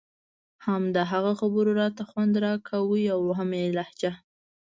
[0.65, 4.11] هم د هغه خبرو راته خوند راکاوه او هم يې لهجه.